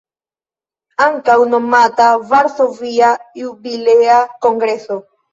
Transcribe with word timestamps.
Ankaŭ 1.07 1.35
nomata 1.49 2.07
"Varsovia 2.31 3.09
Jubilea 3.41 4.15
Kongreso". 4.47 4.99